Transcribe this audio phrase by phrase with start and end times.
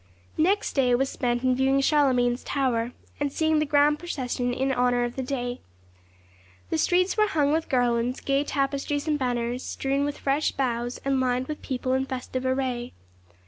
[0.39, 5.03] Next day was spent in viewing Charlemagne's Tower, and seeing the grand procession in honour
[5.03, 5.61] of the day.
[6.71, 11.19] The streets were hung with garlands, gay tapestries and banners, strewn with fresh boughs, and
[11.19, 12.93] lined with people in festival array.